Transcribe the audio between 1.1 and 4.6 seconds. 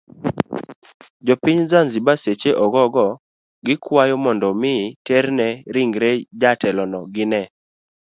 Jopiny zanziba seche ogogo gikwayo mondo